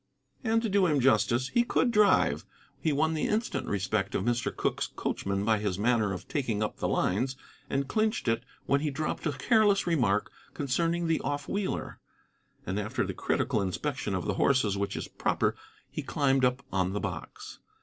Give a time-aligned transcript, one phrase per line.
[0.43, 2.43] And, to do him justice, he could drive.
[2.79, 4.51] He won the instant respect of Mr.
[4.55, 7.35] Cooke's coachman by his manner of taking up the lines,
[7.69, 11.99] and clinched it when he dropped a careless remark concerning the off wheeler.
[12.65, 15.55] And after the critical inspection of the horses which is proper
[15.91, 17.59] he climbed up on the box.